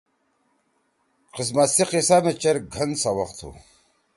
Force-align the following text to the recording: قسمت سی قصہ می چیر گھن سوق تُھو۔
قسمت 1.35 1.69
سی 1.75 1.83
قصہ 1.91 2.17
می 2.23 2.31
چیر 2.41 2.57
گھن 2.73 2.89
سوق 3.01 3.29
تُھو۔ 3.37 3.49